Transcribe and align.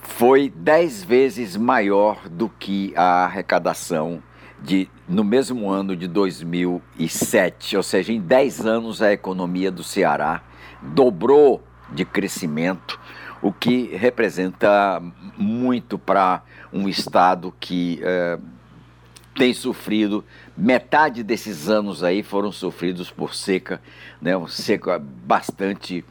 foi 0.00 0.48
dez 0.54 1.04
vezes 1.04 1.56
maior 1.56 2.28
do 2.28 2.48
que 2.48 2.92
a 2.96 3.24
arrecadação 3.24 4.22
de, 4.58 4.88
no 5.08 5.22
mesmo 5.22 5.68
ano 5.68 5.94
de 5.94 6.08
2007, 6.08 7.76
ou 7.76 7.82
seja, 7.82 8.12
em 8.12 8.20
10 8.20 8.66
anos 8.66 9.02
a 9.02 9.12
economia 9.12 9.70
do 9.70 9.84
Ceará 9.84 10.42
dobrou 10.80 11.62
de 11.90 12.04
crescimento, 12.04 12.98
o 13.42 13.52
que 13.52 13.94
representa 13.94 15.02
muito 15.36 15.98
para 15.98 16.42
um 16.72 16.88
estado 16.88 17.54
que 17.60 18.00
eh, 18.02 18.38
tem 19.36 19.52
sofrido, 19.52 20.24
metade 20.56 21.22
desses 21.22 21.68
anos 21.68 22.02
aí 22.02 22.22
foram 22.22 22.50
sofridos 22.50 23.10
por 23.10 23.34
seca, 23.34 23.80
né, 24.20 24.36
uma 24.36 24.48
seca 24.48 24.98
bastante 24.98 26.04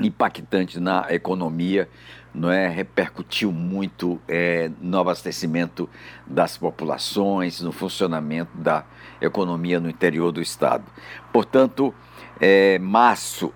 impactante 0.00 0.80
na 0.80 1.06
economia, 1.10 1.88
não 2.34 2.50
é, 2.50 2.68
repercutiu 2.68 3.52
muito 3.52 4.20
é, 4.28 4.70
no 4.80 4.98
abastecimento 4.98 5.88
das 6.26 6.56
populações, 6.56 7.60
no 7.60 7.72
funcionamento 7.72 8.56
da 8.56 8.84
economia 9.20 9.80
no 9.80 9.90
interior 9.90 10.30
do 10.30 10.40
estado. 10.40 10.84
Portanto, 11.32 11.92
é, 12.40 12.78
março, 12.78 13.52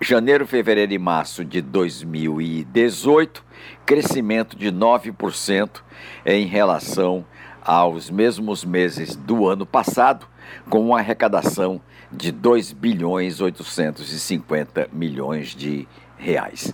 janeiro, 0.00 0.46
fevereiro 0.46 0.92
e 0.92 0.98
março 0.98 1.44
de 1.44 1.62
2018, 1.62 3.44
crescimento 3.86 4.56
de 4.56 4.70
9% 4.70 5.82
em 6.26 6.46
relação 6.46 7.24
aos 7.68 8.08
mesmos 8.08 8.64
meses 8.64 9.14
do 9.14 9.46
ano 9.46 9.66
passado, 9.66 10.26
com 10.70 10.86
uma 10.86 11.00
arrecadação 11.00 11.78
de 12.10 12.32
2 12.32 12.72
bilhões 12.72 13.42
850 13.42 14.88
milhões 14.90 15.48
de 15.48 15.86
reais. 16.16 16.72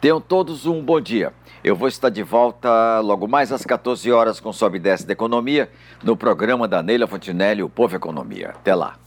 Tenham 0.00 0.20
todos 0.20 0.66
um 0.66 0.82
bom 0.82 1.00
dia. 1.00 1.32
Eu 1.62 1.76
vou 1.76 1.86
estar 1.86 2.10
de 2.10 2.24
volta 2.24 2.98
logo 2.98 3.28
mais 3.28 3.52
às 3.52 3.64
14 3.64 4.10
horas 4.10 4.40
com 4.40 4.52
Sobe 4.52 4.78
e 4.78 4.80
Desce 4.80 5.06
da 5.06 5.12
Economia, 5.12 5.70
no 6.02 6.16
programa 6.16 6.66
da 6.66 6.82
Neila 6.82 7.06
Fontinelli, 7.06 7.62
o 7.62 7.68
Povo 7.68 7.94
Economia. 7.94 8.50
Até 8.50 8.74
lá. 8.74 9.03